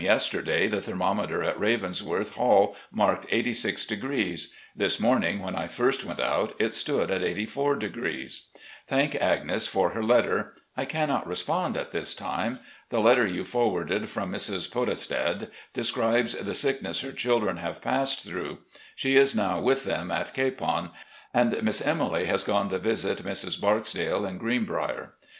yesterday, 0.03 0.65
the 0.67 0.81
thermometer 0.81 1.43
in 1.43 1.59
Ravensworth 1.59 2.33
hall 2.33 2.75
marked 2.91 3.27
86°. 3.27 4.47
This 4.75 4.99
morning, 4.99 5.43
when 5.43 5.55
I 5.55 5.67
first 5.67 6.03
went 6.03 6.19
out, 6.19 6.55
it 6.57 6.73
stood 6.73 7.11
at 7.11 7.21
84°. 7.21 8.39
Thank 8.87 9.13
Agnes 9.17 9.67
for 9.67 9.89
her 9.91 10.03
letter. 10.03 10.55
I 10.75 10.85
cannot 10.85 11.27
respond 11.27 11.77
at 11.77 11.91
this 11.91 12.15
time. 12.15 12.57
The 12.89 12.99
letter 12.99 13.27
you 13.27 13.43
forwarded 13.43 14.09
from 14.09 14.31
Mrs. 14.31 14.71
Podestad 14.71 15.51
describes 15.71 16.33
the 16.33 16.55
sickness 16.55 17.01
her 17.01 17.11
children 17.11 17.57
have 17.57 17.79
passed 17.83 18.23
through. 18.25 18.57
She 18.95 19.17
is 19.17 19.35
now 19.35 19.59
with 19.61 19.83
them 19.85 20.09
at 20.09 20.33
Capon, 20.33 20.89
and 21.31 21.61
Miss 21.61 21.79
Emily 21.79 22.25
has 22.25 22.43
gone 22.43 22.69
to 22.69 22.79
visit 22.79 23.19
Mrs. 23.23 23.61
Barksdale 23.61 24.25
in 24.25 24.39
Greenbrier. 24.39 25.13